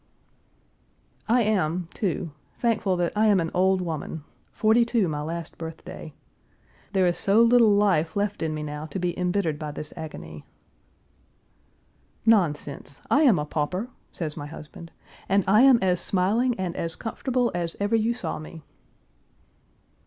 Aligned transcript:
I 1.29 1.43
am, 1.43 1.87
too, 1.93 2.31
thankful 2.57 2.97
that 2.97 3.13
I 3.15 3.27
am 3.27 3.39
an 3.39 3.51
old 3.53 3.81
woman, 3.81 4.23
forty 4.51 4.83
two 4.83 5.07
my 5.07 5.21
last 5.21 5.59
birthday. 5.59 6.15
There 6.91 7.05
is 7.05 7.19
so 7.19 7.39
little 7.43 7.69
life 7.69 8.15
left 8.15 8.41
in 8.41 8.55
me 8.55 8.63
now 8.63 8.87
to 8.87 8.97
be 8.97 9.15
embittered 9.15 9.59
by 9.59 9.69
this 9.73 9.93
agony. 9.95 10.43
"Nonsense! 12.25 13.03
I 13.11 13.21
am 13.21 13.37
a 13.37 13.45
pauper," 13.45 13.89
says 14.11 14.35
my 14.35 14.47
husband, 14.47 14.91
"and 15.29 15.43
I 15.47 15.61
am 15.61 15.77
as 15.83 16.01
smiling 16.01 16.59
and 16.59 16.75
as 16.75 16.95
comfortable 16.95 17.51
as 17.53 17.77
ever 17.79 17.95
you 17.95 18.15
saw 18.15 18.39
me." 18.39 18.63